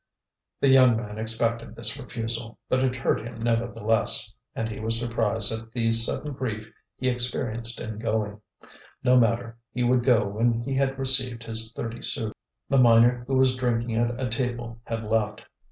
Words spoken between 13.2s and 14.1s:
who was drinking